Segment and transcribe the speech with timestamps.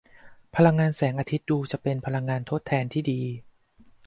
[0.55, 3.21] พลังงานแสงอาทิตย์ดูจะเป็นพลังงานทดแทนที่ดี